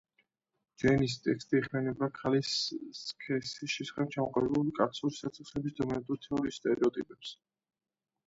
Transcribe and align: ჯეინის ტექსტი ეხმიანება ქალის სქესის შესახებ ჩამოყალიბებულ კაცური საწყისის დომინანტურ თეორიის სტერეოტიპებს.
ჯეინის 0.83 1.15
ტექსტი 1.25 1.57
ეხმიანება 1.57 2.07
ქალის 2.19 2.53
სქესის 2.99 3.75
შესახებ 3.75 4.09
ჩამოყალიბებულ 4.15 4.73
კაცური 4.79 5.17
საწყისის 5.19 5.77
დომინანტურ 5.81 6.23
თეორიის 6.27 6.59
სტერეოტიპებს. 6.63 7.35